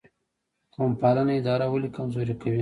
قوم 0.73 0.91
پالنه 1.01 1.33
اداره 1.39 1.65
ولې 1.69 1.89
کمزورې 1.95 2.35
کوي؟ 2.41 2.59